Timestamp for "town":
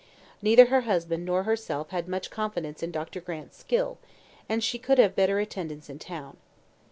5.99-6.37